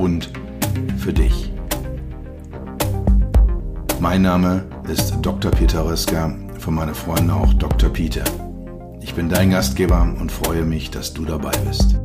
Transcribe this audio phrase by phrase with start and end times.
[0.00, 0.30] und
[0.98, 1.52] für dich.
[4.00, 5.50] Mein Name ist Dr.
[5.50, 7.90] Peter Röska, von meinen Freunden auch Dr.
[7.90, 8.24] Peter.
[9.02, 12.00] Ich bin dein Gastgeber und freue mich, dass du dabei bist.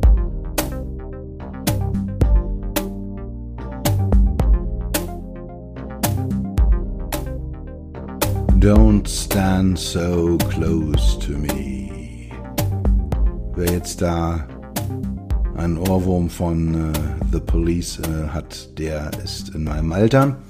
[8.58, 12.30] Don't stand so close to me.
[13.54, 14.46] Wer jetzt da
[15.56, 16.98] einen Ohrwurm von äh,
[17.32, 20.42] The Police äh, hat, der ist in meinem Alter.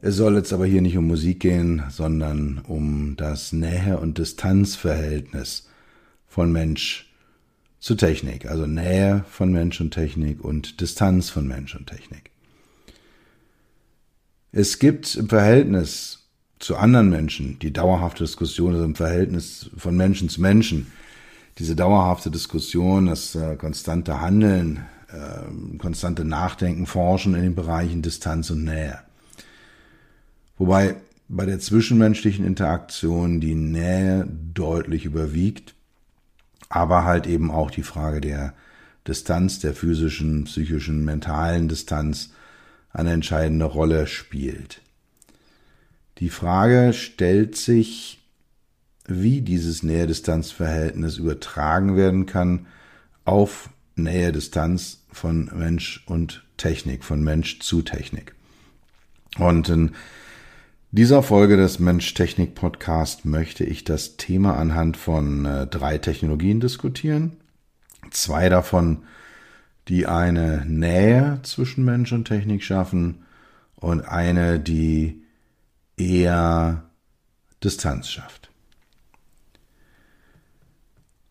[0.00, 5.68] Es soll jetzt aber hier nicht um Musik gehen, sondern um das Nähe- und Distanzverhältnis
[6.26, 7.12] von Mensch
[7.80, 8.46] zu Technik.
[8.46, 12.30] Also Nähe von Mensch und Technik und Distanz von Mensch und Technik.
[14.52, 16.28] Es gibt im Verhältnis
[16.60, 20.86] zu anderen Menschen die dauerhafte Diskussion, also im Verhältnis von Menschen zu Menschen,
[21.58, 28.50] diese dauerhafte Diskussion, das äh, konstante Handeln, äh, konstante Nachdenken, Forschen in den Bereichen Distanz
[28.50, 29.00] und Nähe.
[30.56, 30.96] Wobei
[31.28, 35.74] bei der zwischenmenschlichen Interaktion die Nähe deutlich überwiegt,
[36.68, 38.54] aber halt eben auch die Frage der
[39.06, 42.30] Distanz, der physischen, psychischen, mentalen Distanz
[42.92, 44.80] eine entscheidende Rolle spielt.
[46.18, 48.17] Die Frage stellt sich,
[49.08, 52.66] wie dieses Nähe-Distanz-Verhältnis übertragen werden kann
[53.24, 58.34] auf Nähe-Distanz von Mensch und Technik, von Mensch zu Technik.
[59.38, 59.92] Und in
[60.90, 67.36] dieser Folge des Mensch-Technik-Podcast möchte ich das Thema anhand von äh, drei Technologien diskutieren.
[68.10, 69.04] Zwei davon,
[69.88, 73.24] die eine Nähe zwischen Mensch und Technik schaffen
[73.76, 75.22] und eine, die
[75.96, 76.84] eher
[77.62, 78.47] Distanz schafft.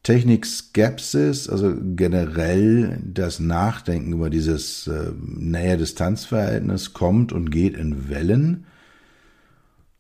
[0.08, 8.68] Technikskepsis, also generell das Nachdenken über dieses äh, Nähe-Distanz-Verhältnis kommt und geht in Wellen.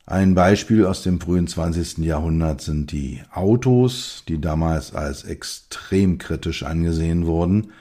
[0.06, 1.98] Ein Beispiel aus dem frühen 20.
[1.98, 7.72] Jahrhundert sind die Autos, die damals als extrem kritisch angesehen wurden.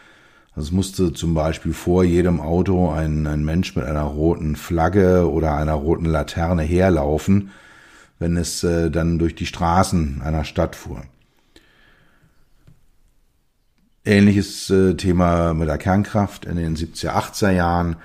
[0.56, 5.54] Es musste zum Beispiel vor jedem Auto ein, ein Mensch mit einer roten Flagge oder
[5.54, 7.53] einer roten Laterne herlaufen,
[8.19, 11.04] wenn es äh, dann durch die Straßen einer Stadt fuhr.
[14.06, 17.97] Ähnliches äh, Thema mit der Kernkraft in den 70er, 80er Jahren.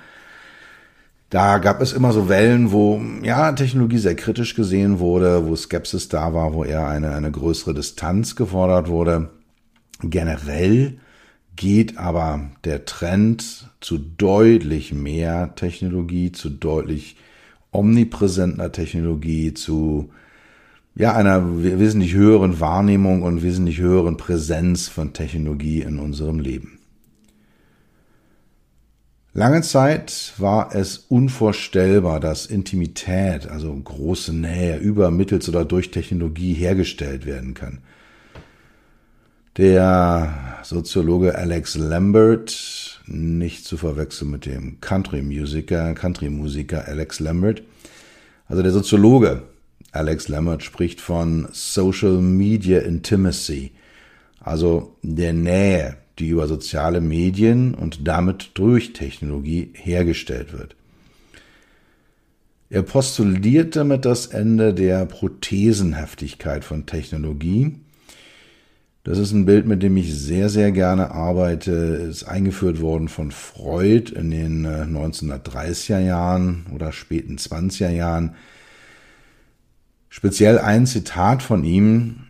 [1.30, 6.08] Da gab es immer so Wellen, wo ja Technologie sehr kritisch gesehen wurde, wo Skepsis
[6.08, 9.30] da war, wo eher eine, eine größere Distanz gefordert wurde.
[10.02, 10.98] Generell
[11.56, 17.16] geht aber der Trend zu deutlich mehr Technologie, zu deutlich
[17.70, 20.10] omnipräsenter Technologie, zu
[20.94, 26.78] ja, einer wesentlich höheren Wahrnehmung und wesentlich höheren Präsenz von Technologie in unserem Leben.
[29.34, 36.52] Lange Zeit war es unvorstellbar, dass Intimität, also große Nähe, über, mittels oder durch Technologie
[36.52, 37.78] hergestellt werden kann.
[39.56, 47.62] Der Soziologe Alex Lambert, nicht zu verwechseln mit dem Country-Musiker, Country-Musiker Alex Lambert,
[48.48, 49.44] also der Soziologe
[49.92, 53.72] Alex Lambert spricht von Social Media Intimacy,
[54.40, 60.76] also der Nähe, die über soziale Medien und damit durch Technologie hergestellt wird.
[62.70, 67.76] Er postuliert damit das Ende der Prothesenhaftigkeit von Technologie.
[69.04, 71.70] Das ist ein Bild, mit dem ich sehr, sehr gerne arbeite.
[71.72, 78.36] Ist eingeführt worden von Freud in den 1930er äh, Jahren oder späten 20er Jahren
[80.12, 82.24] speziell ein Zitat von ihm,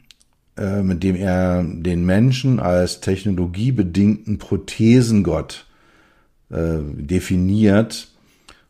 [0.57, 5.67] äh, mit dem er den Menschen als technologiebedingten Prothesengott
[6.51, 8.07] äh, definiert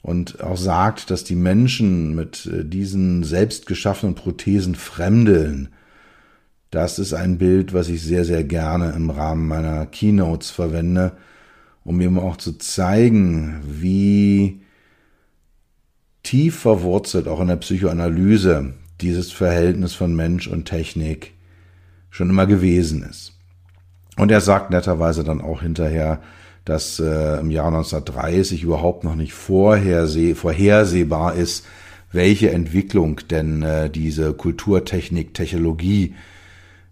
[0.01, 5.69] und auch sagt, dass die Menschen mit äh, diesen selbst geschaffenen Prothesen fremdeln.
[6.71, 11.13] Das ist ein Bild, was ich sehr, sehr gerne im Rahmen meiner Keynotes verwende,
[11.85, 14.63] um ihm auch zu zeigen, wie
[16.23, 18.73] tief verwurzelt auch in der Psychoanalyse
[19.03, 21.35] dieses Verhältnis von Mensch und Technik
[22.11, 23.33] schon immer gewesen ist.
[24.17, 26.21] Und er sagt netterweise dann auch hinterher,
[26.65, 31.67] dass äh, im Jahr 1930 überhaupt noch nicht vorherseh vorhersehbar ist,
[32.13, 36.15] welche Entwicklung denn äh, diese Kulturtechnik, Technologie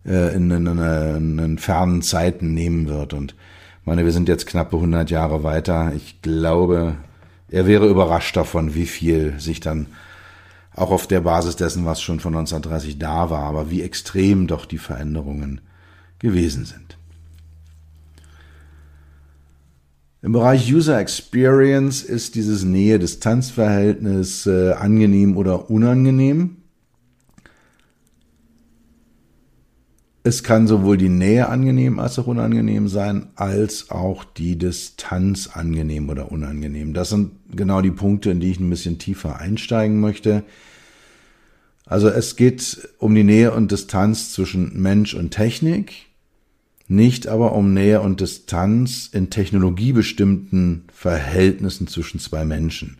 [0.04, 3.12] äh, in, in, in, in fernen Zeiten nehmen wird.
[3.12, 3.34] Und
[3.84, 5.92] meine, wir sind jetzt knappe 100 Jahre weiter.
[5.96, 6.94] Ich glaube,
[7.50, 9.86] er wäre überrascht davon, wie viel sich dann
[10.74, 14.66] auch auf der Basis dessen, was schon von 1930 da war, aber wie extrem doch
[14.66, 15.60] die Veränderungen
[16.18, 16.96] gewesen sind.
[20.22, 26.58] Im Bereich User Experience ist dieses Nähe-Distanz-Verhältnis äh, angenehm oder unangenehm.
[30.22, 36.10] Es kann sowohl die Nähe angenehm als auch unangenehm sein, als auch die Distanz angenehm
[36.10, 36.92] oder unangenehm.
[36.92, 40.44] Das sind genau die Punkte, in die ich ein bisschen tiefer einsteigen möchte.
[41.86, 45.94] Also es geht um die Nähe und Distanz zwischen Mensch und Technik,
[46.86, 52.98] nicht aber um Nähe und Distanz in technologiebestimmten Verhältnissen zwischen zwei Menschen.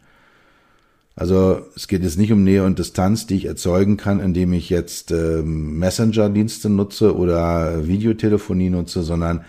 [1.17, 4.71] Also es geht jetzt nicht um Nähe und Distanz, die ich erzeugen kann, indem ich
[4.71, 9.45] jetzt äh, Messenger-Dienste nutze oder Videotelefonie nutze, sondern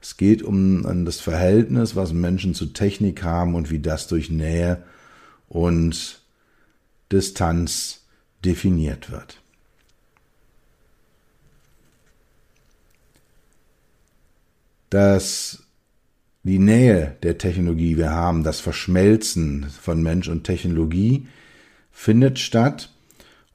[0.00, 4.28] es geht um, um das Verhältnis, was Menschen zu Technik haben und wie das durch
[4.28, 4.82] Nähe
[5.48, 6.20] und
[7.10, 8.02] Distanz
[8.44, 9.40] definiert wird.
[14.90, 15.63] Dass
[16.44, 21.26] die Nähe der Technologie wir haben, das Verschmelzen von Mensch und Technologie
[21.90, 22.90] findet statt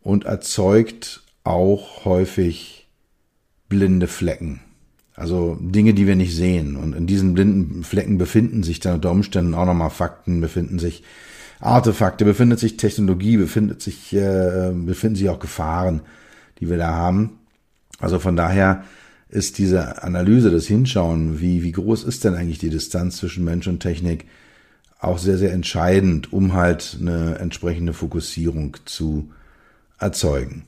[0.02, 2.88] und erzeugt auch häufig
[3.70, 4.62] blinde Flecken.
[5.16, 6.76] Also Dinge, die wir nicht sehen.
[6.76, 11.04] Und in diesen blinden Flecken befinden sich dann unter Umständen auch nochmal Fakten, befinden sich
[11.60, 16.02] Artefakte, befindet sich Technologie, befindet sich, äh, befinden sich auch Gefahren,
[16.60, 17.38] die wir da haben.
[18.00, 18.86] Also von daher
[19.30, 23.68] ist diese Analyse, das Hinschauen, wie, wie groß ist denn eigentlich die Distanz zwischen Mensch
[23.68, 24.26] und Technik,
[25.00, 29.30] auch sehr, sehr entscheidend, um halt eine entsprechende Fokussierung zu
[29.98, 30.66] erzeugen.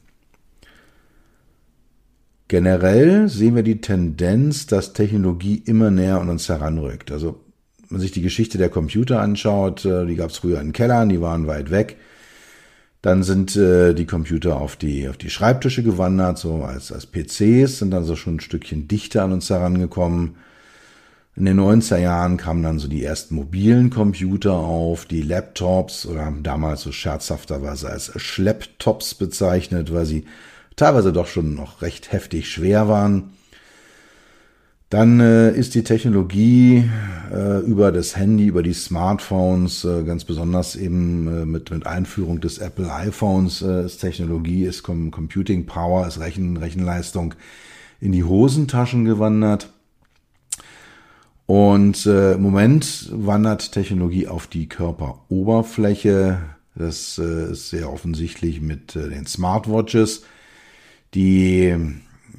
[2.48, 7.12] Generell sehen wir die Tendenz, dass Technologie immer näher an uns heranrückt.
[7.12, 7.40] Also
[7.80, 11.10] wenn man sich die Geschichte der Computer anschaut, äh, die gab es früher in Kellern,
[11.10, 11.98] die waren weit weg.
[13.02, 17.80] Dann sind äh, die Computer auf die, auf die Schreibtische gewandert, so als, als PCs,
[17.80, 20.36] sind dann so schon ein Stückchen dichter an uns herangekommen.
[21.36, 26.32] In den 90er Jahren kamen dann so die ersten mobilen Computer auf, die Laptops oder
[26.44, 30.26] damals so scherzhafterweise als Schlepptops bezeichnet, weil sie
[30.76, 33.32] teilweise doch schon noch recht heftig schwer waren.
[34.92, 36.84] Dann äh, ist die Technologie
[37.32, 42.42] äh, über das Handy, über die Smartphones, äh, ganz besonders eben äh, mit, mit Einführung
[42.42, 47.36] des Apple iPhones, äh, ist Technologie, ist Com Computing Power, ist Rechen, Rechenleistung
[48.02, 49.72] in die Hosentaschen gewandert.
[51.46, 56.40] Und äh, im Moment wandert Technologie auf die Körperoberfläche.
[56.76, 60.24] Das ist sehr offensichtlich mit den Smartwatches,
[61.14, 61.78] die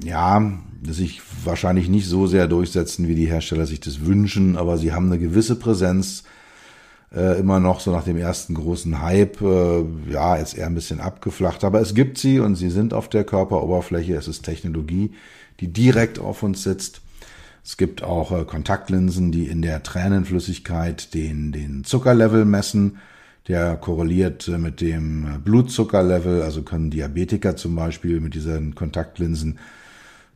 [0.01, 0.51] ja,
[0.85, 5.07] sich wahrscheinlich nicht so sehr durchsetzen, wie die Hersteller sich das wünschen, aber sie haben
[5.07, 6.23] eine gewisse Präsenz
[7.15, 10.99] äh, immer noch so nach dem ersten großen Hype, äh, ja, jetzt eher ein bisschen
[10.99, 15.11] abgeflacht, aber es gibt sie und sie sind auf der Körperoberfläche, es ist Technologie,
[15.59, 17.01] die direkt auf uns sitzt.
[17.63, 22.97] Es gibt auch äh, Kontaktlinsen, die in der Tränenflüssigkeit den, den Zuckerlevel messen.
[23.47, 29.59] Der korreliert äh, mit dem Blutzuckerlevel, also können Diabetiker zum Beispiel mit diesen Kontaktlinsen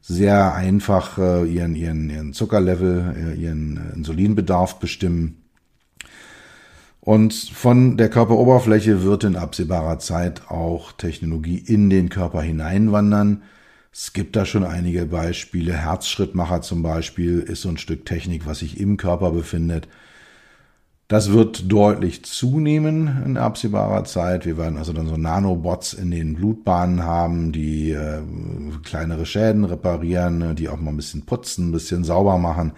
[0.02, 5.44] sehr einfach äh, ihren, ihren, ihren Zuckerlevel, äh, ihren äh, Insulinbedarf bestimmen.
[7.00, 13.44] Und von der Körperoberfläche wird in absehbarer Zeit auch Technologie in den Körper hineinwandern.
[13.94, 15.74] Es gibt da schon einige Beispiele.
[15.74, 19.88] Herzschrittmacher zum Beispiel ist so ein Stück Technik, was sich im Körper befindet.
[21.08, 24.46] Das wird deutlich zunehmen in absehbarer Zeit.
[24.46, 28.22] Wir werden also dann so Nanobots in den Blutbahnen haben, die äh,
[28.84, 32.74] kleinere Schäden reparieren, die auch mal ein bisschen putzen, ein bisschen sauber machen,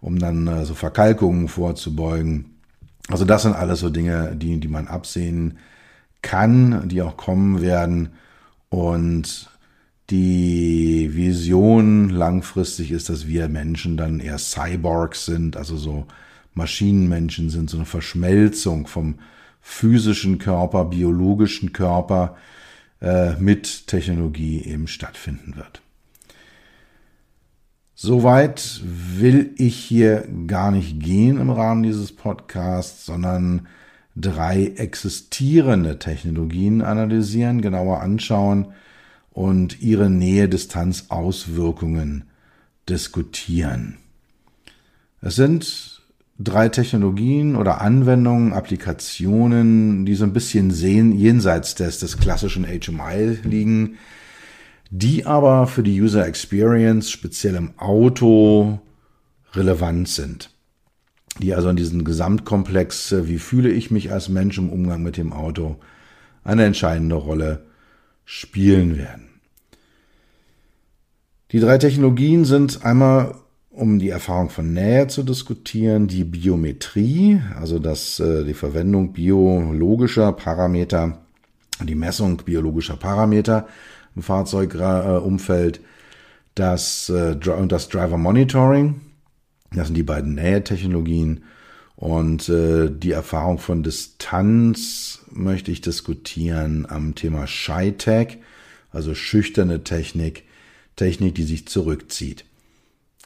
[0.00, 2.58] um dann äh, so Verkalkungen vorzubeugen.
[3.08, 5.58] Also das sind alles so Dinge, die, die man absehen
[6.22, 8.10] kann, die auch kommen werden.
[8.68, 9.50] Und
[10.10, 16.06] die Vision langfristig ist, dass wir Menschen dann eher Cyborgs sind, also so
[16.58, 19.14] Maschinenmenschen sind, so eine Verschmelzung vom
[19.62, 22.36] physischen Körper, biologischen Körper
[23.00, 25.80] äh, mit Technologie eben stattfinden wird.
[27.94, 33.66] Soweit will ich hier gar nicht gehen im Rahmen dieses Podcasts, sondern
[34.14, 38.68] drei existierende Technologien analysieren, genauer anschauen
[39.30, 42.24] und ihre Nähe-Distanz-Auswirkungen
[42.88, 43.98] diskutieren.
[45.20, 45.97] Es sind
[46.38, 53.38] drei Technologien oder Anwendungen, Applikationen, die so ein bisschen sehen, jenseits des, des klassischen HMI
[53.42, 53.96] liegen,
[54.90, 58.78] die aber für die User Experience, speziell im Auto,
[59.54, 60.50] relevant sind.
[61.40, 65.16] Die also in diesem Gesamtkomplex, äh, wie fühle ich mich als Mensch im Umgang mit
[65.16, 65.76] dem Auto,
[66.44, 67.66] eine entscheidende Rolle
[68.24, 69.28] spielen werden.
[71.52, 73.34] Die drei Technologien sind einmal,
[73.78, 80.32] um die Erfahrung von Nähe zu diskutieren, die Biometrie, also das, äh, die Verwendung biologischer
[80.32, 81.18] Parameter,
[81.80, 83.68] die Messung biologischer Parameter
[84.16, 85.80] im Fahrzeugumfeld,
[86.56, 89.00] das, äh, und das Driver Monitoring,
[89.72, 91.44] das sind die beiden Nähetechnologien
[91.94, 98.38] und äh, die Erfahrung von Distanz möchte ich diskutieren am Thema Shy Tech,
[98.90, 100.44] also schüchterne Technik,
[100.96, 102.47] Technik, die sich zurückzieht.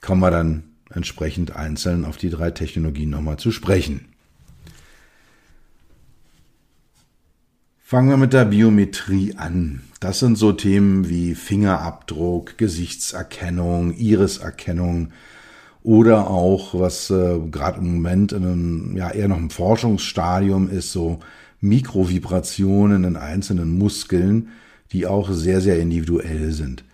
[0.02, 4.08] Kommen wir dann entsprechend einzeln auf die drei Technologien nochmal zu sprechen.
[7.82, 9.82] Fangen wir mit der Biometrie an.
[10.00, 15.12] Das sind so Themen wie Fingerabdruck, Gesichtserkennung, Iriserkennung,
[15.82, 20.92] oder auch, was äh, gerade im Moment in einem, ja, eher noch im Forschungsstadium ist,
[20.92, 21.18] so
[21.60, 24.50] Mikrovibrationen in einzelnen Muskeln,
[24.92, 26.84] die auch sehr, sehr individuell sind.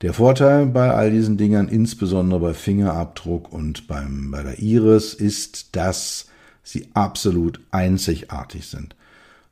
[0.00, 5.74] Der Vorteil bei all diesen Dingern, insbesondere bei Fingerabdruck und beim, bei der Iris, ist,
[5.74, 6.26] dass
[6.62, 8.94] sie absolut einzigartig sind.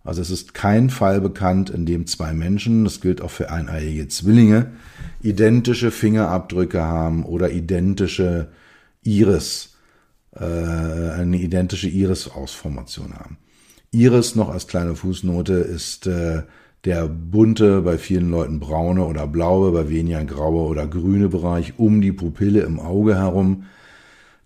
[0.05, 4.07] Also es ist kein Fall bekannt, in dem zwei Menschen, das gilt auch für eineiige
[4.07, 4.71] Zwillinge,
[5.21, 8.49] identische Fingerabdrücke haben oder identische
[9.03, 9.75] Iris,
[10.37, 13.39] äh, eine identische Iris-Ausformation haben.
[13.91, 16.45] Iris noch als kleine Fußnote ist äh,
[16.87, 22.01] der bunte, bei vielen Leuten braune oder blaue, bei weniger graue oder grüne Bereich um
[22.01, 23.65] die Pupille im Auge herum.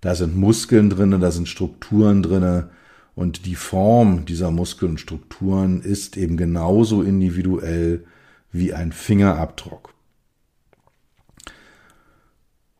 [0.00, 2.70] Da sind Muskeln drinne, da sind Strukturen drinne
[3.14, 8.04] und die Form dieser Muskeln und Strukturen ist eben genauso individuell
[8.50, 9.92] wie ein Fingerabdruck.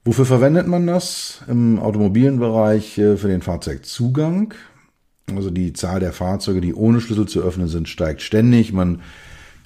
[0.06, 1.42] Wofür verwendet man das?
[1.46, 4.54] Im automobilen Bereich äh, für den Fahrzeugzugang.
[5.36, 8.72] Also die Zahl der Fahrzeuge, die ohne Schlüssel zu öffnen sind, steigt ständig.
[8.72, 9.02] Man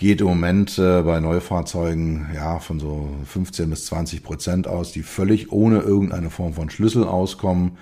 [0.05, 5.03] geht im Moment äh, bei Neufahrzeugen ja von so 15 bis 20 Prozent aus, die
[5.03, 7.79] völlig ohne irgendeine Form von Schlüssel auskommen.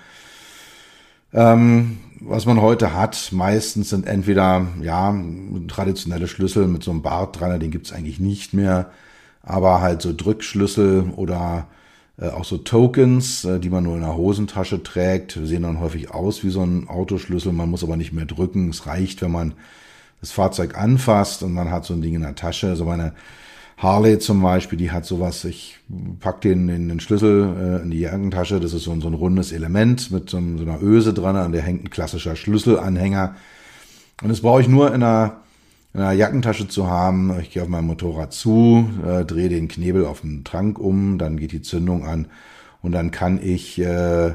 [1.33, 5.13] Ähm, was man heute hat, meistens sind entweder ja
[5.67, 8.89] traditionelle Schlüssel mit so einem Bart dran, den gibt's eigentlich nicht mehr,
[9.41, 11.67] aber halt so Drückschlüssel oder
[12.17, 16.11] äh, auch so Tokens, äh, die man nur in der Hosentasche trägt, sehen dann häufig
[16.11, 17.51] aus wie so ein Autoschlüssel.
[17.51, 18.69] Man muss aber nicht mehr drücken.
[18.69, 19.55] Es reicht, wenn man
[20.23, 22.69] das Fahrzeug anfasst und man hat so ein Ding in der Tasche.
[22.69, 23.11] Also meine
[23.77, 25.79] Harley zum Beispiel, die hat sowas, ich
[26.21, 29.51] pack den, den, den Schlüssel äh, in die Jackentasche, das ist so, so ein rundes
[29.51, 33.35] Element mit so, so einer Öse dran, an der hängt ein klassischer Schlüsselanhänger.
[34.21, 35.41] Und das brauche ich nur in einer
[35.93, 37.37] in einer Jackentasche zu haben.
[37.41, 41.37] Ich gehe auf mein Motorrad zu, äh, drehe den Knebel auf den Trank um, dann
[41.37, 42.27] geht die Zündung an
[42.81, 44.33] und dann kann ich äh,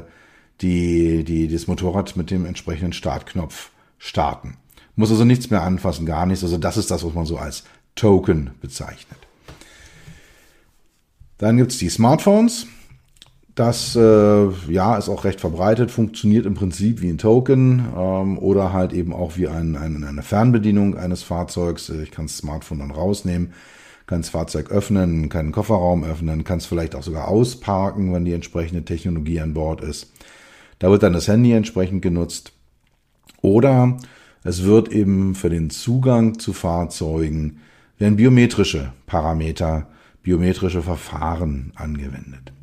[0.61, 4.58] die, die, das Motorrad mit dem entsprechenden Startknopf starten.
[4.99, 6.43] Muss also nichts mehr anfassen, gar nichts.
[6.43, 7.63] Also das ist das, was man so als
[7.95, 9.17] Token bezeichnet.
[11.37, 12.67] Dann gibt's die Smartphones.
[13.55, 18.73] Das äh, ja ist auch recht verbreitet, funktioniert im Prinzip wie ein Token ähm, oder
[18.73, 21.87] halt eben auch wie ein, ein, eine Fernbedienung eines Fahrzeugs.
[21.87, 23.53] Ich kann das Smartphone dann rausnehmen,
[24.05, 28.25] kann das Fahrzeug öffnen, kann den Kofferraum öffnen, kann es vielleicht auch sogar ausparken, wenn
[28.25, 30.11] die entsprechende Technologie an Bord ist.
[30.77, 32.51] Da wird dann das Handy entsprechend genutzt.
[33.41, 33.97] Oder
[34.43, 37.59] es wird eben für den Zugang zu Fahrzeugen
[37.97, 39.87] werden biometrische Parameter,
[40.23, 42.53] biometrische Verfahren angewendet.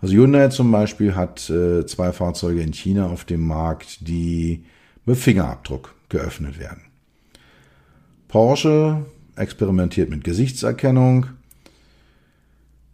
[0.00, 4.64] Also Hyundai zum Beispiel hat äh, zwei Fahrzeuge in China auf dem Markt, die
[5.04, 6.82] mit Fingerabdruck geöffnet werden.
[8.28, 9.04] Porsche
[9.36, 11.26] experimentiert mit Gesichtserkennung.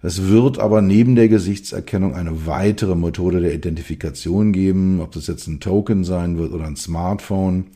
[0.04, 5.46] Es wird aber neben der Gesichtserkennung eine weitere Methode der Identifikation geben, ob das jetzt
[5.46, 7.66] ein Token sein wird oder ein Smartphone.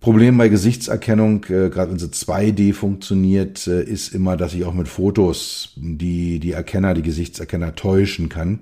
[0.00, 4.72] Problem bei Gesichtserkennung, äh, gerade wenn sie 2D funktioniert, äh, ist immer, dass ich auch
[4.72, 8.60] mit Fotos die, die Erkenner, die Gesichtserkenner täuschen kann.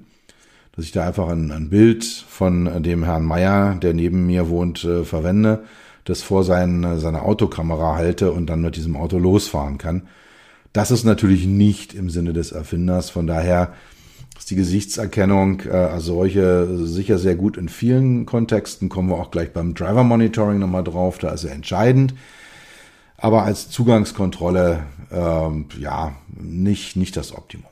[0.75, 4.83] Dass ich da einfach ein, ein Bild von dem Herrn Meier, der neben mir wohnt,
[4.83, 5.65] äh, verwende,
[6.05, 10.03] das vor sein, seiner Autokamera halte und dann mit diesem Auto losfahren kann.
[10.75, 13.09] Das ist natürlich nicht im Sinne des Erfinders.
[13.09, 13.73] Von daher
[14.37, 18.89] ist die Gesichtserkennung äh, als solche sicher sehr gut in vielen Kontexten.
[18.89, 22.17] Kommen wir auch gleich beim Driver Monitoring nochmal drauf, da ist er entscheidend.
[23.17, 27.69] Aber als Zugangskontrolle, ähm, ja, nicht, nicht das Optimum.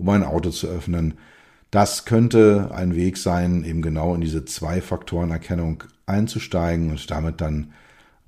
[0.00, 1.14] um ein Auto zu öffnen.
[1.70, 7.72] Das könnte ein Weg sein, eben genau in diese Zwei-Faktoren-Erkennung einzusteigen und damit dann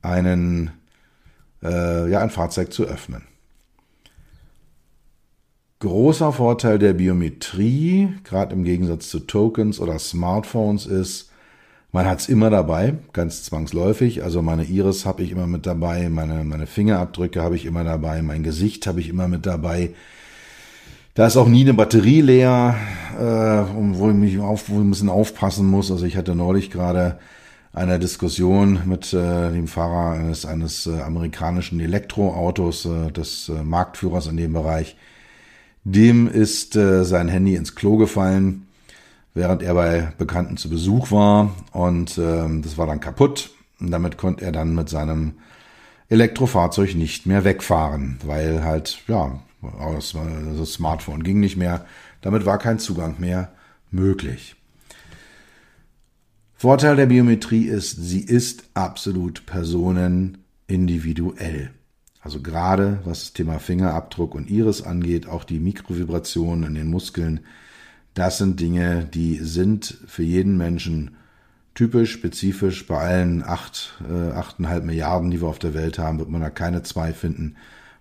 [0.02, 0.70] einen,
[1.62, 3.22] äh, ja, ein Fahrzeug zu öffnen.
[5.80, 11.30] Großer Vorteil der Biometrie, gerade im Gegensatz zu Tokens oder Smartphones, ist,
[11.90, 14.22] man hat's immer dabei, ganz zwangsläufig.
[14.22, 18.22] Also meine Iris habe ich immer mit dabei, meine, meine Fingerabdrücke habe ich immer dabei,
[18.22, 19.90] mein Gesicht habe ich immer mit dabei.
[21.14, 22.76] Da ist auch nie eine Batterie leer,
[23.18, 25.90] äh, wo ich mich auf, wo ich ein bisschen aufpassen muss.
[25.90, 27.18] Also ich hatte neulich gerade
[27.74, 34.26] eine Diskussion mit äh, dem Fahrer eines, eines äh, amerikanischen Elektroautos, äh, des äh, Marktführers
[34.26, 34.96] in dem Bereich.
[35.84, 38.66] Dem ist äh, sein Handy ins Klo gefallen
[39.34, 43.50] während er bei Bekannten zu Besuch war und ähm, das war dann kaputt
[43.80, 45.34] und damit konnte er dann mit seinem
[46.08, 50.14] Elektrofahrzeug nicht mehr wegfahren, weil halt, ja, das,
[50.58, 51.86] das Smartphone ging nicht mehr,
[52.20, 53.54] damit war kein Zugang mehr
[53.90, 54.56] möglich.
[56.54, 61.70] Vorteil der Biometrie ist, sie ist absolut personenindividuell.
[62.20, 67.40] Also gerade was das Thema Fingerabdruck und Iris angeht, auch die Mikrovibrationen in den Muskeln,
[68.14, 71.16] das sind Dinge, die sind für jeden Menschen
[71.74, 72.86] typisch, spezifisch.
[72.86, 76.50] Bei allen acht, äh, achteinhalb Milliarden, die wir auf der Welt haben, wird man da
[76.50, 77.56] keine zwei finden,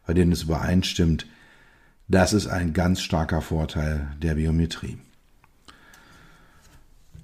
[0.06, 1.28] bei denen es übereinstimmt.
[2.12, 4.98] Das ist ein ganz starker Vorteil der Biometrie.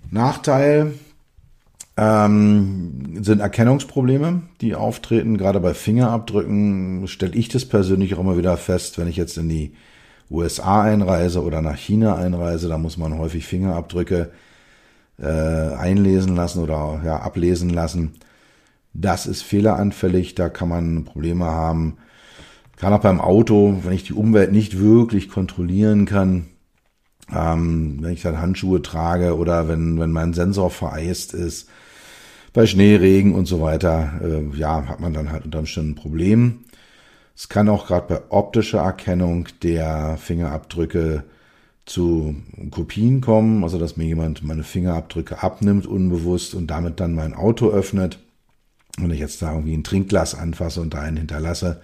[0.10, 0.94] Nachteil
[1.98, 5.38] ähm, sind Erkennungsprobleme, die auftreten.
[5.38, 9.50] Gerade bei Fingerabdrücken stelle ich das persönlich auch immer wieder fest, wenn ich jetzt in
[9.50, 9.76] die
[10.32, 14.32] USA einreise oder nach China einreise, da muss man häufig Fingerabdrücke
[15.20, 18.14] äh, einlesen lassen oder ja, ablesen lassen.
[18.94, 21.98] Das ist fehleranfällig, da kann man Probleme haben.
[22.78, 26.46] Gerade auch beim Auto, wenn ich die Umwelt nicht wirklich kontrollieren kann,
[27.34, 31.70] ähm, wenn ich dann Handschuhe trage oder wenn, wenn mein Sensor vereist ist,
[32.54, 35.96] bei Schnee, Regen und so weiter, äh, ja, hat man dann halt unter Umständen ein
[35.96, 36.66] Problem.
[37.36, 41.24] Es kann auch gerade bei optischer Erkennung der Fingerabdrücke
[41.86, 42.36] zu
[42.72, 47.70] Kopien kommen, also dass mir jemand meine Fingerabdrücke abnimmt, unbewusst und damit dann mein Auto
[47.70, 48.20] öffnet.
[48.98, 51.82] Wenn ich jetzt da irgendwie ein Trinkglas anfasse und da einen hinterlasse.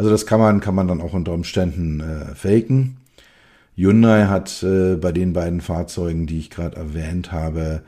[0.00, 2.96] Also das kann man, kann man dann auch unter Umständen äh, faken.
[3.76, 7.82] Hyundai hat äh, bei den beiden Fahrzeugen, die ich gerade erwähnt habe,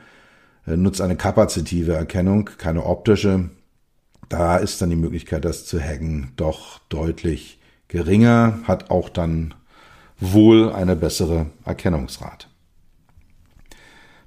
[0.66, 3.48] äh, nutzt eine kapazitive Erkennung, keine optische
[4.32, 9.54] da ist dann die Möglichkeit, das zu hacken, doch deutlich geringer, hat auch dann
[10.18, 12.46] wohl eine bessere Erkennungsrate.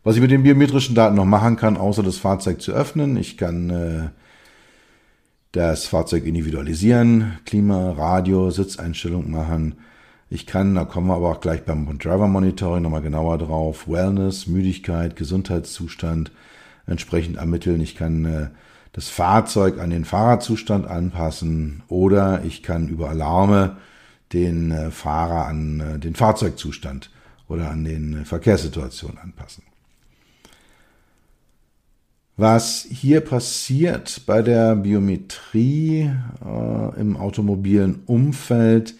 [0.03, 3.37] Was ich mit den biometrischen Daten noch machen kann, außer das Fahrzeug zu öffnen, ich
[3.37, 4.09] kann äh,
[5.55, 9.75] das Fahrzeug individualisieren, Klima, Radio, Sitzeinstellung machen.
[10.29, 14.47] Ich kann, da kommen wir aber auch gleich beim Driver Monitoring nochmal genauer drauf, Wellness,
[14.47, 16.33] Müdigkeit, Gesundheitszustand
[16.87, 17.79] entsprechend ermitteln.
[17.79, 18.47] Ich kann äh,
[18.91, 23.77] das Fahrzeug an den Fahrerzustand anpassen oder ich kann über Alarme
[24.33, 27.11] den äh, Fahrer an äh, den Fahrzeugzustand
[27.47, 29.63] oder an den äh, Verkehrssituationen anpassen.
[32.37, 36.11] Was hier passiert bei der Biometrie
[36.45, 38.95] äh, im automobilen Umfeld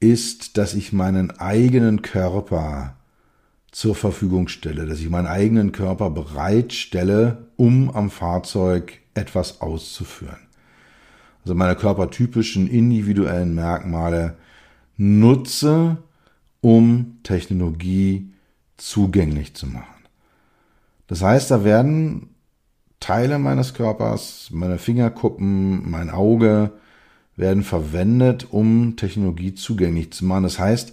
[0.00, 2.96] ist, dass ich meinen eigenen Körper
[3.70, 10.48] zur Verfügung stelle, dass ich meinen eigenen Körper bereitstelle, um am Fahrzeug etwas auszuführen.
[11.44, 14.36] Also meine körpertypischen individuellen Merkmale
[14.96, 15.98] nutze,
[16.60, 18.32] um Technologie
[18.76, 19.84] zugänglich zu machen.
[21.06, 22.30] Das heißt, da werden
[23.00, 26.72] Teile meines Körpers, meine Fingerkuppen, mein Auge
[27.36, 30.44] werden verwendet, um Technologie zugänglich zu machen.
[30.44, 30.92] Das heißt,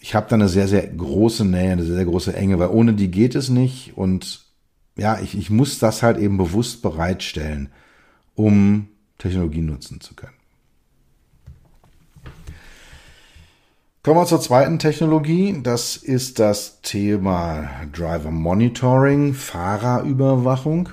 [0.00, 2.94] ich habe da eine sehr, sehr große Nähe, eine sehr, sehr große Enge, weil ohne
[2.94, 4.44] die geht es nicht und
[4.96, 7.70] ja, ich, ich muss das halt eben bewusst bereitstellen,
[8.34, 10.34] um Technologie nutzen zu können.
[14.02, 15.60] Kommen wir zur zweiten Technologie.
[15.62, 20.88] Das ist das Thema Driver Monitoring, Fahrerüberwachung.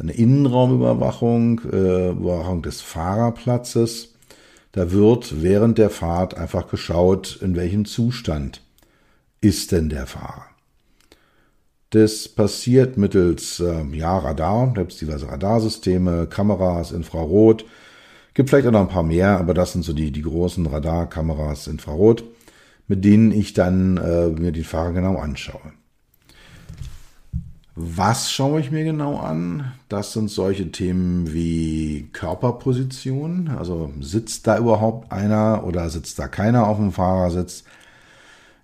[0.00, 4.14] Eine Innenraumüberwachung, äh, Überwachung des Fahrerplatzes.
[4.72, 8.62] Da wird während der Fahrt einfach geschaut, in welchem Zustand
[9.42, 10.46] ist denn der Fahrer.
[11.90, 17.66] Das passiert mittels äh, ja, Radar, da gibt es diverse Radarsysteme, Kameras, Infrarot.
[18.32, 21.66] Gibt vielleicht auch noch ein paar mehr, aber das sind so die, die großen Radarkameras
[21.66, 22.24] Infrarot,
[22.86, 25.72] mit denen ich dann äh, mir die Fahrer genau anschaue.
[27.82, 29.72] Was schaue ich mir genau an?
[29.88, 33.48] Das sind solche Themen wie Körperposition.
[33.58, 37.64] Also sitzt da überhaupt einer oder sitzt da keiner auf dem Fahrersitz?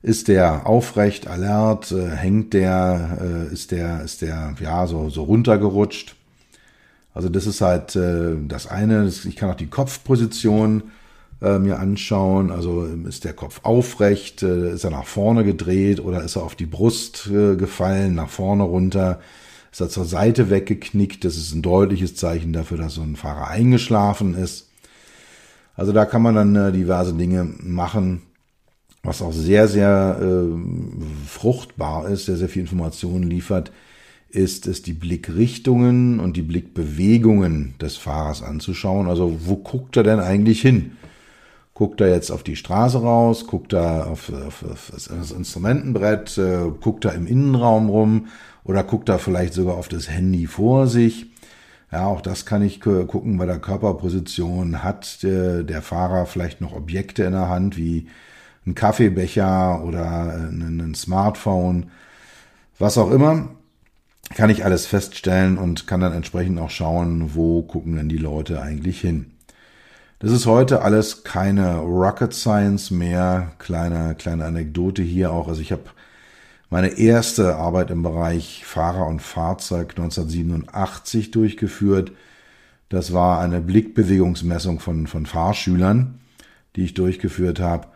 [0.03, 1.93] Ist der aufrecht, alert?
[1.93, 3.47] Äh, hängt der?
[3.49, 6.15] Äh, ist der, ist der, ja, so, so runtergerutscht?
[7.15, 9.07] Also das ist halt äh, das eine.
[9.09, 10.83] Ich kann auch die Kopfposition
[11.43, 12.51] äh, mir anschauen.
[12.51, 16.55] Also ist der Kopf aufrecht, äh, ist er nach vorne gedreht oder ist er auf
[16.55, 19.21] die Brust äh, gefallen, nach vorne runter,
[19.71, 21.25] ist er zur Seite weggeknickt.
[21.25, 24.71] Das ist ein deutliches Zeichen dafür, dass so ein Fahrer eingeschlafen ist.
[25.75, 28.23] Also da kann man dann äh, diverse Dinge machen,
[29.03, 33.73] was auch sehr, sehr äh, fruchtbar ist, sehr, sehr viel Informationen liefert,
[34.31, 39.07] ist es die Blickrichtungen und die Blickbewegungen des Fahrers anzuschauen.
[39.07, 40.93] Also wo guckt er denn eigentlich hin?
[41.77, 46.71] Guckt er jetzt auf die Straße raus, guckt er auf, auf, auf das Instrumentenbrett, äh,
[46.81, 48.29] guckt er im Innenraum rum
[48.65, 51.27] oder guckt er vielleicht sogar auf das Handy vor sich.
[51.93, 54.83] Ja, auch das kann ich gucken bei der Körperposition.
[54.83, 58.09] Hat der, der Fahrer vielleicht noch Objekte in der Hand wie
[58.67, 61.91] ein Kaffeebecher oder ein, ein Smartphone,
[62.79, 63.51] was auch immer,
[64.35, 68.63] kann ich alles feststellen und kann dann entsprechend auch schauen, wo gucken denn die Leute
[68.63, 69.36] eigentlich hin.
[70.19, 73.53] Das ist heute alles keine Rocket Science mehr.
[73.59, 75.47] Kleine, kleine Anekdote hier auch.
[75.47, 75.83] Also ich habe
[76.71, 82.13] meine erste Arbeit im Bereich Fahrer und Fahrzeug 1987 durchgeführt.
[82.89, 86.19] Das war eine Blickbewegungsmessung von, von Fahrschülern,
[86.77, 87.89] die ich durchgeführt habe.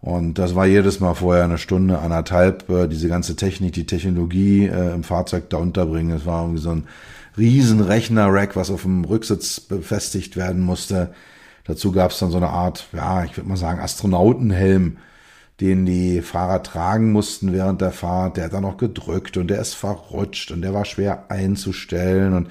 [0.00, 4.66] Und das war jedes Mal vorher eine Stunde, anderthalb, äh, diese ganze Technik, die Technologie
[4.66, 6.16] äh, im Fahrzeug da unterbringen.
[6.16, 6.84] Es war irgendwie so ein
[7.36, 11.10] riesen Rechner-Rack, was auf dem Rücksitz befestigt werden musste.
[11.68, 14.96] Dazu gab es dann so eine Art, ja, ich würde mal sagen, Astronautenhelm,
[15.60, 18.38] den die Fahrer tragen mussten während der Fahrt.
[18.38, 22.48] Der hat dann noch gedrückt und der ist verrutscht und der war schwer einzustellen und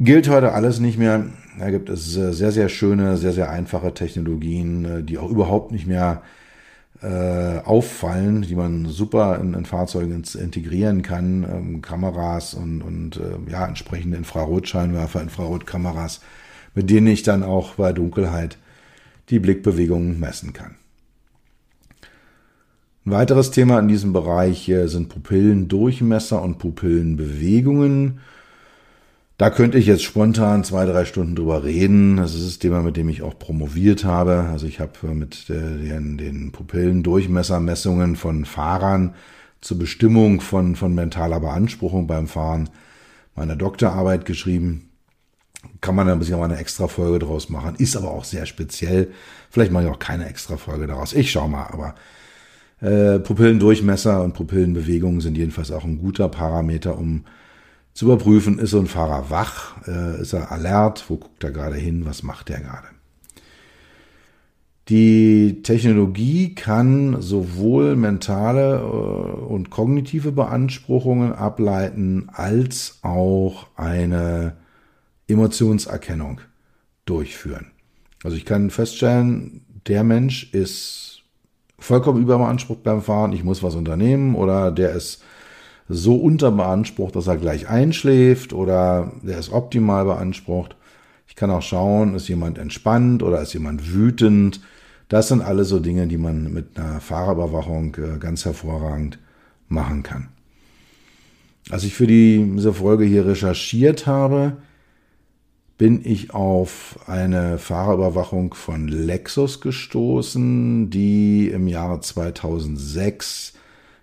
[0.00, 1.26] gilt heute alles nicht mehr.
[1.58, 6.22] Da gibt es sehr, sehr schöne, sehr, sehr einfache Technologien, die auch überhaupt nicht mehr
[7.02, 13.50] äh, auffallen, die man super in, in Fahrzeugen integrieren kann, ähm, Kameras und, und äh,
[13.50, 16.20] ja, entsprechende Infrarotscheinwerfer, Infrarotkameras
[16.74, 18.58] mit denen ich dann auch bei Dunkelheit
[19.30, 20.76] die Blickbewegungen messen kann.
[23.04, 28.20] Ein weiteres Thema in diesem Bereich sind Pupillendurchmesser und Pupillenbewegungen.
[29.38, 32.16] Da könnte ich jetzt spontan zwei, drei Stunden drüber reden.
[32.16, 34.48] Das ist das Thema, mit dem ich auch promoviert habe.
[34.50, 39.14] Also ich habe mit den, den Pupillendurchmessermessungen von Fahrern
[39.60, 42.68] zur Bestimmung von, von mentaler Beanspruchung beim Fahren
[43.34, 44.87] meine Doktorarbeit geschrieben
[45.80, 47.74] kann man dann ein bisschen mal eine extra Folge draus machen.
[47.76, 49.12] Ist aber auch sehr speziell.
[49.50, 51.12] Vielleicht mache ich auch keine extra Folge daraus.
[51.12, 51.94] Ich schau mal, aber
[52.80, 57.24] äh, Pupillendurchmesser und Pupillenbewegungen sind jedenfalls auch ein guter Parameter, um
[57.92, 61.76] zu überprüfen, ist so ein Fahrer wach, äh, ist er alert, wo guckt er gerade
[61.76, 62.86] hin, was macht er gerade.
[64.88, 74.56] Die Technologie kann sowohl mentale äh, und kognitive Beanspruchungen ableiten, als auch eine
[75.28, 76.40] Emotionserkennung
[77.04, 77.70] durchführen.
[78.24, 81.22] Also ich kann feststellen, der Mensch ist
[81.78, 85.22] vollkommen überbeansprucht beim Fahren, ich muss was unternehmen oder der ist
[85.88, 90.76] so unterbeansprucht, dass er gleich einschläft oder der ist optimal beansprucht.
[91.26, 94.60] Ich kann auch schauen, ist jemand entspannt oder ist jemand wütend.
[95.08, 99.18] Das sind alle so Dinge, die man mit einer Fahrerüberwachung äh, ganz hervorragend
[99.68, 100.28] machen kann.
[101.70, 104.56] Als ich für diese Folge hier recherchiert habe,
[105.78, 113.54] bin ich auf eine Fahrerüberwachung von Lexus gestoßen, die im Jahre 2006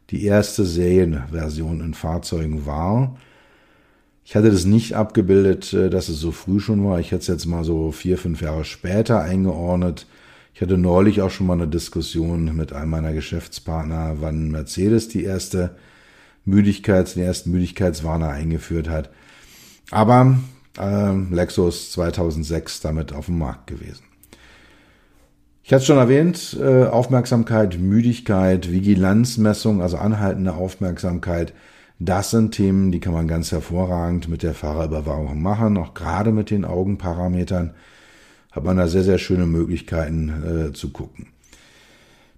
[0.10, 3.18] die erste Serienversion in Fahrzeugen war.
[4.24, 7.00] Ich hatte das nicht abgebildet, äh, dass es so früh schon war.
[7.00, 10.08] Ich hätte es jetzt mal so vier, fünf Jahre später eingeordnet.
[10.54, 15.26] Ich hatte neulich auch schon mal eine Diskussion mit einem meiner Geschäftspartner, wann Mercedes die
[15.26, 15.76] erste
[16.46, 19.10] Müdigkeits, den ersten Müdigkeitswarner eingeführt hat.
[19.92, 20.38] Aber
[20.80, 24.04] äh, Lexus 2006 damit auf dem Markt gewesen.
[25.64, 31.54] Ich hatte es schon erwähnt, äh, Aufmerksamkeit, Müdigkeit, Vigilanzmessung, also anhaltende Aufmerksamkeit,
[31.98, 36.50] das sind Themen, die kann man ganz hervorragend mit der Fahrerüberwachung machen, auch gerade mit
[36.50, 37.74] den Augenparametern
[38.52, 41.28] hat man da sehr, sehr schöne Möglichkeiten äh, zu gucken.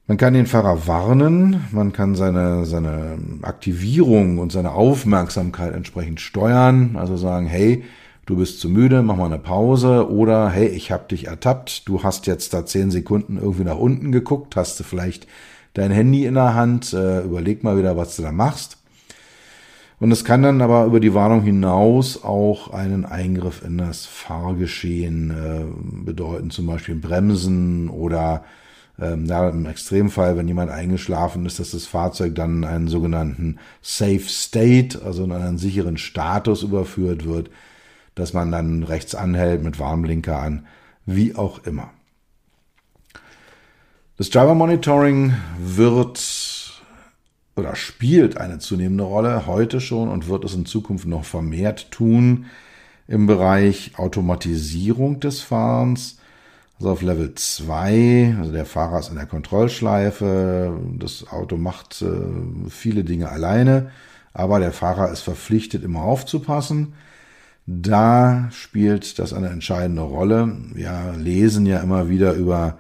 [0.07, 6.95] Man kann den Fahrer warnen, man kann seine, seine Aktivierung und seine Aufmerksamkeit entsprechend steuern,
[6.95, 7.83] also sagen, hey,
[8.27, 10.11] du bist zu müde, mach mal eine Pause.
[10.11, 14.11] Oder hey, ich hab dich ertappt, du hast jetzt da zehn Sekunden irgendwie nach unten
[14.11, 15.25] geguckt, hast du vielleicht
[15.73, 18.77] dein Handy in der Hand, äh, überleg mal wieder, was du da machst.
[19.99, 25.31] Und es kann dann aber über die Warnung hinaus auch einen Eingriff in das Fahrgeschehen
[25.31, 28.43] äh, bedeuten, zum Beispiel Bremsen oder
[28.99, 33.57] ähm, ja, im Extremfall, wenn jemand eingeschlafen ist, dass das Fahrzeug dann in einen sogenannten
[33.81, 37.49] Safe State, also in einen sicheren Status überführt wird,
[38.19, 40.65] dass man dann rechts anhält mit Warnblinker an,
[41.05, 41.91] wie auch immer.
[44.17, 46.19] Das Driver Monitoring wird
[47.55, 52.45] oder spielt eine zunehmende Rolle heute schon und wird es in Zukunft noch vermehrt tun
[53.07, 56.17] im Bereich Automatisierung des Fahrens.
[56.79, 62.69] Also auf Level 2, also der Fahrer ist in der Kontrollschleife, das Auto macht äh,
[62.69, 63.91] viele Dinge alleine,
[64.33, 66.93] aber der Fahrer ist verpflichtet, immer aufzupassen.
[67.69, 70.55] Da spielt das eine entscheidende Rolle.
[70.73, 72.77] Wir lesen ja immer wieder über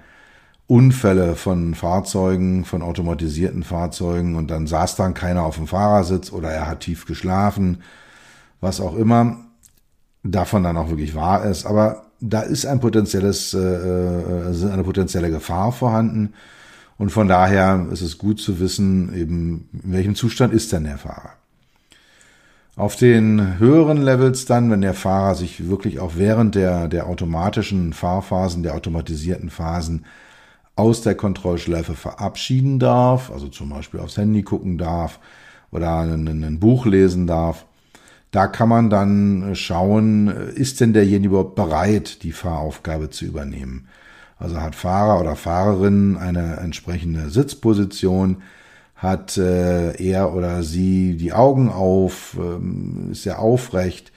[0.65, 6.51] Unfälle von Fahrzeugen, von automatisierten Fahrzeugen und dann saß dann keiner auf dem Fahrersitz oder
[6.51, 7.83] er hat tief geschlafen,
[8.61, 9.45] was auch immer
[10.23, 11.65] davon dann auch wirklich wahr ist.
[11.65, 16.33] Aber da ist ein potenzielles, äh, äh, eine potenzielle Gefahr vorhanden.
[16.97, 20.97] Und von daher ist es gut zu wissen, eben, in welchem Zustand ist denn der
[20.97, 21.36] Fahrer.
[22.77, 27.91] Auf den höheren Levels dann, wenn der Fahrer sich wirklich auch während der, der automatischen
[27.91, 30.05] Fahrphasen, der automatisierten Phasen
[30.75, 35.19] aus der Kontrollschleife verabschieden darf, also zum Beispiel aufs Handy gucken darf
[35.71, 37.65] oder ein, ein Buch lesen darf,
[38.29, 43.87] da kann man dann schauen, ist denn derjenige überhaupt bereit, die Fahraufgabe zu übernehmen?
[44.37, 48.43] Also hat Fahrer oder Fahrerin eine entsprechende Sitzposition,
[48.97, 54.11] hat äh, er oder sie die Augen auf, ähm, ist er aufrecht.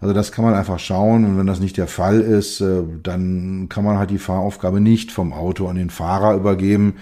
[0.00, 3.68] Also das kann man einfach schauen und wenn das nicht der Fall ist, äh, dann
[3.68, 6.96] kann man halt die Fahraufgabe nicht vom Auto an den Fahrer übergeben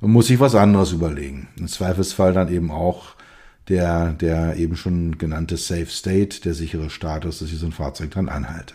[0.00, 1.48] und muss sich was anderes überlegen.
[1.56, 3.14] Im Zweifelsfall dann eben auch
[3.68, 8.10] der, der eben schon genannte Safe State, der sichere Status, dass ich so ein Fahrzeug
[8.10, 8.74] dann anhalte.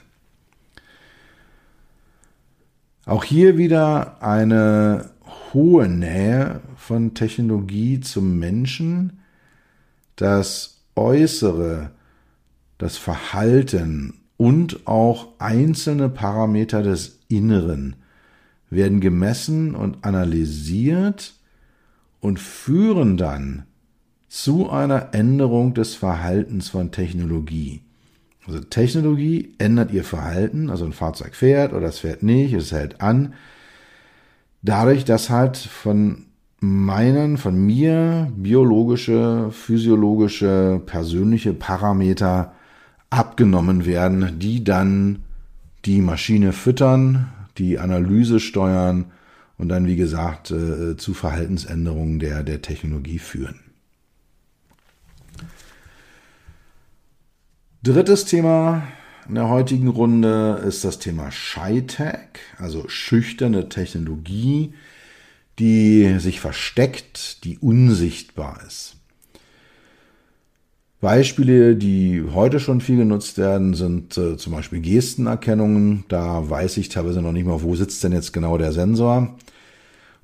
[3.05, 5.11] Auch hier wieder eine
[5.53, 9.19] hohe Nähe von Technologie zum Menschen.
[10.15, 11.91] Das Äußere,
[12.77, 17.95] das Verhalten und auch einzelne Parameter des Inneren
[18.69, 21.33] werden gemessen und analysiert
[22.19, 23.63] und führen dann
[24.27, 27.81] zu einer Änderung des Verhaltens von Technologie.
[28.45, 33.01] Also Technologie ändert ihr Verhalten, also ein Fahrzeug fährt oder es fährt nicht, es hält
[33.01, 33.33] an.
[34.67, 36.25] Dadurch, dass halt von
[36.59, 42.51] meinen, von mir biologische, physiologische, persönliche Parameter
[43.09, 45.19] abgenommen werden, die dann
[45.85, 49.05] die Maschine füttern, die Analyse steuern
[49.57, 53.61] und dann, wie gesagt, äh, zu Verhaltensänderungen der, der Technologie führen.
[57.83, 58.83] Drittes Thema
[59.27, 64.73] in der heutigen Runde ist das Thema Shy-Tech, also schüchterne Technologie,
[65.59, 68.95] die sich versteckt, die unsichtbar ist.
[70.99, 76.05] Beispiele, die heute schon viel genutzt werden, sind äh, zum Beispiel Gestenerkennungen.
[76.07, 79.35] Da weiß ich teilweise noch nicht mal, wo sitzt denn jetzt genau der Sensor.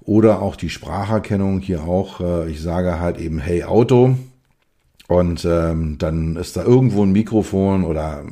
[0.01, 2.19] Oder auch die Spracherkennung hier auch.
[2.21, 4.15] Äh, ich sage halt eben Hey Auto
[5.07, 8.23] und ähm, dann ist da irgendwo ein Mikrofon oder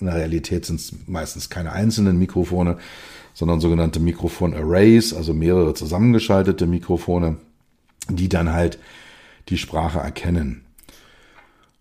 [0.00, 2.78] in der Realität sind es meistens keine einzelnen Mikrofone,
[3.34, 7.36] sondern sogenannte Mikrofon-Arrays, also mehrere zusammengeschaltete Mikrofone,
[8.08, 8.78] die dann halt
[9.48, 10.62] die Sprache erkennen.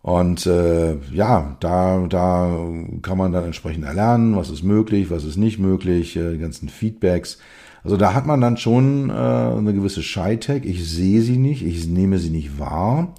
[0.01, 2.57] Und äh, ja, da, da
[3.01, 6.69] kann man dann entsprechend erlernen, was ist möglich, was ist nicht möglich, äh, die ganzen
[6.69, 7.39] Feedbacks.
[7.83, 10.63] Also da hat man dann schon äh, eine gewisse Shy-Tech.
[10.63, 13.13] Ich sehe sie nicht, ich nehme sie nicht wahr.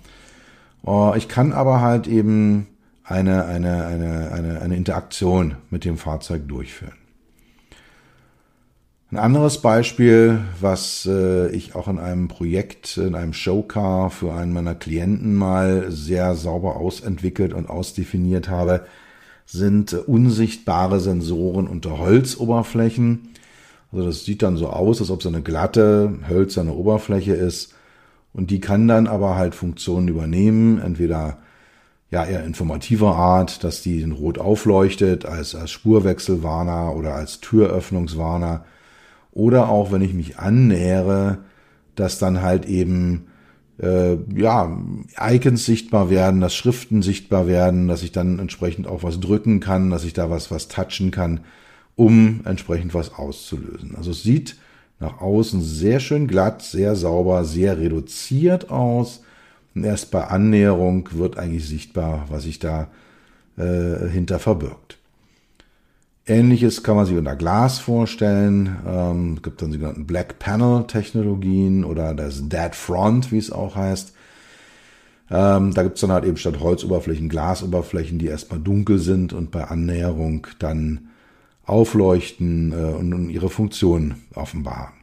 [0.82, 2.68] Oh, ich kann aber halt eben
[3.08, 6.92] eine, eine, eine, eine, eine Interaktion mit dem Fahrzeug durchführen.
[9.10, 14.52] Ein anderes Beispiel, was äh, ich auch in einem Projekt, in einem Showcar für einen
[14.52, 18.84] meiner Klienten mal sehr sauber ausentwickelt und ausdefiniert habe,
[19.46, 23.30] sind unsichtbare Sensoren unter Holzoberflächen.
[23.90, 27.72] Also das sieht dann so aus, als ob es eine glatte, hölzerne Oberfläche ist.
[28.34, 31.38] Und die kann dann aber halt Funktionen übernehmen, entweder
[32.10, 38.64] ja eher informativer Art, dass die in Rot aufleuchtet als, als Spurwechselwarner oder als Türöffnungswarner.
[39.32, 41.38] Oder auch, wenn ich mich annähere,
[41.94, 43.26] dass dann halt eben
[43.80, 44.78] äh, ja
[45.20, 49.90] Icons sichtbar werden, dass Schriften sichtbar werden, dass ich dann entsprechend auch was drücken kann,
[49.90, 51.40] dass ich da was was touchen kann,
[51.94, 53.94] um entsprechend was auszulösen.
[53.96, 54.56] Also es sieht
[55.00, 59.22] nach außen sehr schön glatt, sehr sauber, sehr reduziert aus.
[59.78, 62.88] Und erst bei Annäherung wird eigentlich sichtbar, was sich da
[63.56, 64.98] äh, hinter verbirgt.
[66.26, 68.76] Ähnliches kann man sich unter Glas vorstellen.
[68.84, 73.76] Ähm, es gibt dann sogenannten Black Panel Technologien oder das Dead Front, wie es auch
[73.76, 74.14] heißt.
[75.30, 79.52] Ähm, da gibt es dann halt eben statt Holzoberflächen Glasoberflächen, die erstmal dunkel sind und
[79.52, 81.10] bei Annäherung dann
[81.66, 84.97] aufleuchten äh, und, und ihre Funktion offenbaren.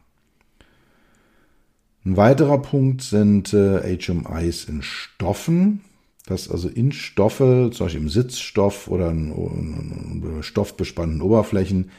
[2.06, 5.80] Ein weiterer Punkt sind äh, HMIs in Stoffen,
[6.24, 11.90] dass also in Stoffe, zum Beispiel im Sitzstoff oder in, stoffbespannten Oberflächen,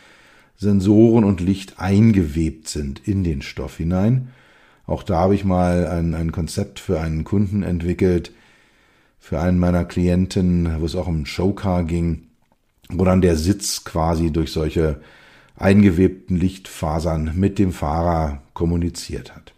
[0.56, 4.30] Sensoren und Licht eingewebt sind in den Stoff hinein.
[4.86, 8.32] Auch da habe ich mal ein, ein Konzept für einen Kunden entwickelt,
[9.20, 12.28] für einen meiner Klienten, wo es auch um Showcar ging,
[12.88, 15.02] wo dann der Sitz quasi durch solche
[15.58, 19.57] eingewebten Lichtfasern mit dem Fahrer kommuniziert hat.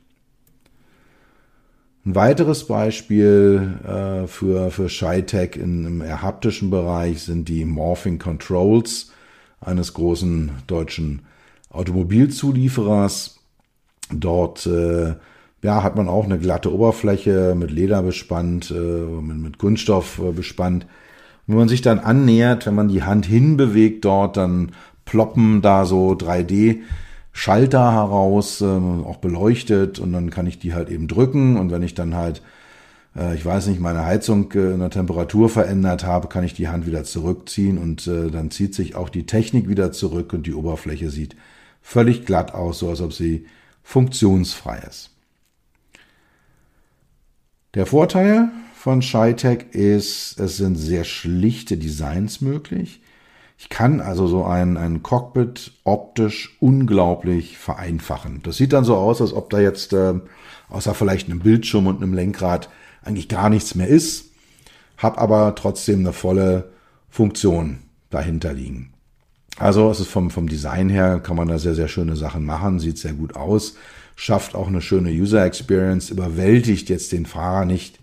[2.05, 9.11] Ein weiteres Beispiel äh, für, für ShyTech im haptischen Bereich sind die Morphing Controls
[9.59, 11.23] eines großen deutschen
[11.69, 13.39] Automobilzulieferers.
[14.11, 15.15] Dort äh,
[15.61, 20.31] ja, hat man auch eine glatte Oberfläche mit Leder bespannt, äh, mit, mit Kunststoff äh,
[20.31, 20.85] bespannt.
[20.85, 24.71] Und wenn man sich dann annähert, wenn man die Hand hinbewegt dort, dann
[25.03, 26.79] ploppen da so 3D
[27.39, 31.83] Schalter heraus, ähm, auch beleuchtet und dann kann ich die halt eben drücken und wenn
[31.83, 32.41] ich dann halt,
[33.15, 36.67] äh, ich weiß nicht, meine Heizung äh, in der Temperatur verändert habe, kann ich die
[36.67, 40.53] Hand wieder zurückziehen und äh, dann zieht sich auch die Technik wieder zurück und die
[40.53, 41.37] Oberfläche sieht
[41.81, 43.45] völlig glatt aus, so als ob sie
[43.83, 45.11] funktionsfrei ist.
[47.73, 52.99] Der Vorteil von ShyTech ist, es sind sehr schlichte Designs möglich.
[53.61, 58.39] Ich kann also so ein, ein Cockpit optisch unglaublich vereinfachen.
[58.41, 60.13] Das sieht dann so aus, als ob da jetzt äh,
[60.69, 62.69] außer vielleicht einem Bildschirm und einem Lenkrad
[63.03, 64.31] eigentlich gar nichts mehr ist,
[64.97, 66.69] hab aber trotzdem eine volle
[67.09, 68.93] Funktion dahinter liegen.
[69.57, 72.79] Also es ist vom, vom Design her, kann man da sehr, sehr schöne Sachen machen,
[72.79, 73.75] sieht sehr gut aus,
[74.15, 77.98] schafft auch eine schöne User Experience, überwältigt jetzt den Fahrer nicht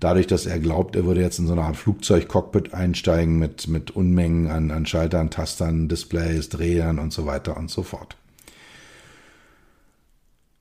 [0.00, 3.90] dadurch, dass er glaubt, er würde jetzt in so eine Art Flugzeugcockpit einsteigen mit, mit
[3.90, 8.16] Unmengen an, an Schaltern, Tastern, Displays, Drehern und so weiter und so fort.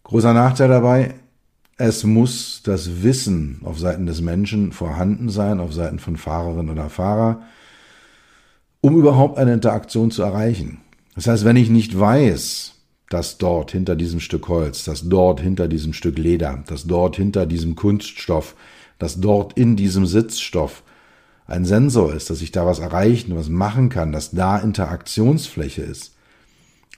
[0.03, 1.15] Großer Nachteil dabei,
[1.77, 6.89] es muss das Wissen auf Seiten des Menschen vorhanden sein, auf Seiten von Fahrerin oder
[6.89, 7.43] Fahrer,
[8.81, 10.79] um überhaupt eine Interaktion zu erreichen.
[11.15, 12.73] Das heißt, wenn ich nicht weiß,
[13.09, 17.45] dass dort hinter diesem Stück Holz, dass dort hinter diesem Stück Leder, dass dort hinter
[17.45, 18.55] diesem Kunststoff
[18.99, 20.83] dass dort in diesem Sitzstoff
[21.45, 26.13] ein Sensor ist, dass ich da was erreichen, was machen kann, dass da Interaktionsfläche ist,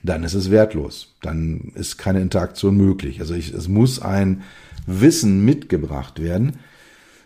[0.02, 1.14] dann ist es wertlos.
[1.22, 3.20] Dann ist keine Interaktion möglich.
[3.20, 4.42] Also ich, es muss ein
[4.86, 6.58] Wissen mitgebracht werden,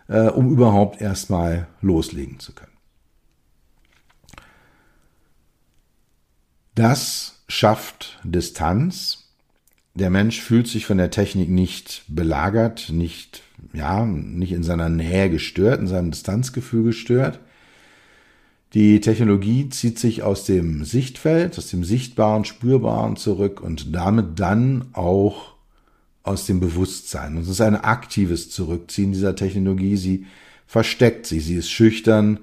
[0.08, 2.72] äh, um überhaupt erstmal loslegen zu können.
[6.74, 9.23] Das schafft Distanz.
[9.94, 15.30] Der Mensch fühlt sich von der Technik nicht belagert, nicht ja, nicht in seiner Nähe
[15.30, 17.40] gestört, in seinem Distanzgefühl gestört.
[18.74, 24.87] Die Technologie zieht sich aus dem Sichtfeld, aus dem Sichtbaren, Spürbaren zurück und damit dann
[24.92, 25.54] auch
[26.24, 27.37] aus dem Bewusstsein.
[27.37, 29.96] Und es ist ein aktives Zurückziehen dieser Technologie.
[29.96, 30.26] Sie
[30.66, 32.40] versteckt sich, sie ist schüchtern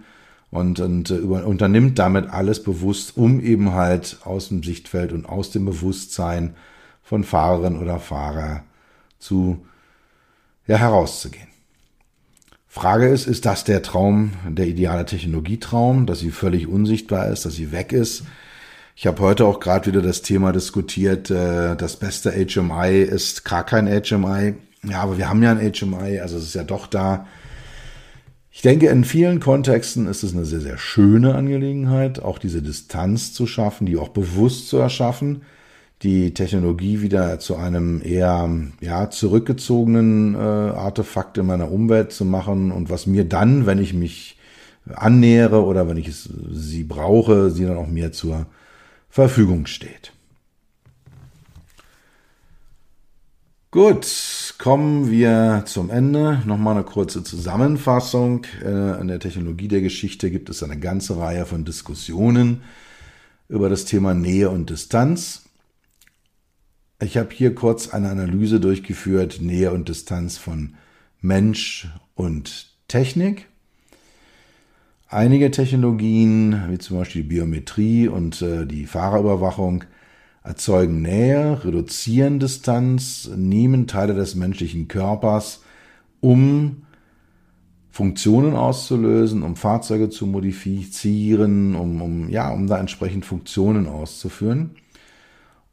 [0.51, 5.25] und, und äh, über, unternimmt damit alles bewusst, um eben halt aus dem Sichtfeld und
[5.25, 6.55] aus dem Bewusstsein
[7.03, 8.63] von Fahrerin oder Fahrer
[9.19, 9.65] zu
[10.67, 11.47] ja, herauszugehen.
[12.67, 17.55] Frage ist, ist das der Traum, der ideale Technologietraum, dass sie völlig unsichtbar ist, dass
[17.55, 18.23] sie weg ist?
[18.95, 23.65] Ich habe heute auch gerade wieder das Thema diskutiert, äh, das beste HMI ist gar
[23.65, 24.55] kein HMI.
[24.83, 27.27] Ja, aber wir haben ja ein HMI, also es ist ja doch da.
[28.51, 33.33] Ich denke, in vielen Kontexten ist es eine sehr, sehr schöne Angelegenheit, auch diese Distanz
[33.33, 35.41] zu schaffen, die auch bewusst zu erschaffen
[36.03, 38.49] die Technologie wieder zu einem eher
[38.79, 43.93] ja, zurückgezogenen äh, Artefakt in meiner Umwelt zu machen und was mir dann, wenn ich
[43.93, 44.37] mich
[44.87, 48.47] annähere oder wenn ich es, sie brauche, sie dann auch mir zur
[49.09, 50.11] Verfügung steht.
[53.69, 54.05] Gut,
[54.57, 56.41] kommen wir zum Ende.
[56.45, 58.45] Nochmal eine kurze Zusammenfassung.
[58.61, 62.63] Äh, in der Technologie der Geschichte gibt es eine ganze Reihe von Diskussionen
[63.47, 65.43] über das Thema Nähe und Distanz.
[67.03, 70.75] Ich habe hier kurz eine Analyse durchgeführt, Nähe und Distanz von
[71.19, 73.47] Mensch und Technik.
[75.07, 79.83] Einige Technologien, wie zum Beispiel die Biometrie und äh, die Fahrerüberwachung,
[80.43, 85.63] erzeugen Nähe, reduzieren Distanz, nehmen Teile des menschlichen Körpers,
[86.19, 86.83] um
[87.89, 94.75] Funktionen auszulösen, um Fahrzeuge zu modifizieren, um, um, ja, um da entsprechend Funktionen auszuführen.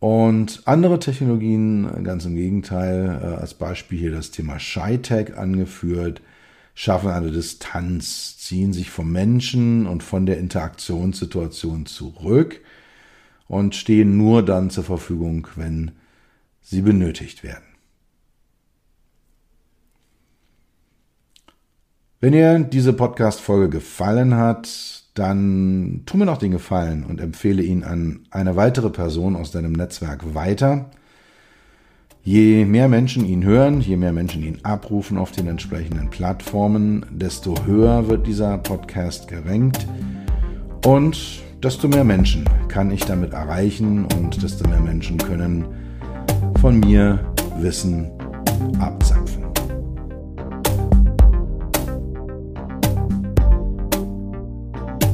[0.00, 6.22] Und andere Technologien, ganz im Gegenteil, äh, als Beispiel hier das Thema ShyTech angeführt,
[6.74, 12.60] schaffen eine Distanz, ziehen sich vom Menschen und von der Interaktionssituation zurück
[13.48, 15.90] und stehen nur dann zur Verfügung, wenn
[16.60, 17.64] sie benötigt werden.
[22.20, 27.82] Wenn dir diese Podcast-Folge gefallen hat, dann tu mir noch den Gefallen und empfehle ihn
[27.82, 30.90] an eine weitere Person aus deinem Netzwerk weiter.
[32.22, 37.54] Je mehr Menschen ihn hören, je mehr Menschen ihn abrufen auf den entsprechenden Plattformen, desto
[37.64, 39.86] höher wird dieser Podcast gerankt
[40.84, 45.64] und desto mehr Menschen kann ich damit erreichen und desto mehr Menschen können
[46.60, 48.10] von mir Wissen
[48.78, 49.37] abzapfen.